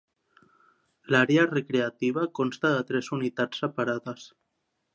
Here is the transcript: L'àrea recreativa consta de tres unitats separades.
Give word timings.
L'àrea 1.15 1.43
recreativa 1.51 2.25
consta 2.39 2.73
de 2.79 2.89
tres 2.93 3.11
unitats 3.19 3.63
separades. 3.65 4.29